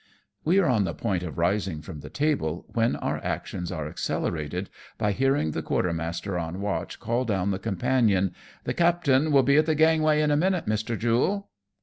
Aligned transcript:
"We 0.43 0.57
are 0.57 0.65
on 0.65 0.85
the 0.85 0.95
point 0.95 1.21
of 1.21 1.37
rising 1.37 1.83
from 1.83 1.99
the 1.99 2.09
table, 2.09 2.65
when 2.69 2.95
our 2.95 3.23
actions 3.23 3.71
are 3.71 3.87
accelerated 3.87 4.71
by 4.97 5.11
hearing 5.11 5.51
the 5.51 5.61
quarter 5.61 5.93
master 5.93 6.39
on 6.39 6.59
watch 6.59 6.99
call 6.99 7.23
down 7.23 7.51
the 7.51 7.59
companion, 7.59 8.33
"The 8.63 8.73
captain 8.73 9.31
will 9.31 9.43
be 9.43 9.57
at 9.57 9.67
the 9.67 9.75
gangway 9.75 10.21
in 10.21 10.31
a 10.31 10.35
minute, 10.35 10.65
Mr. 10.65 10.97
Jule." 10.97 11.51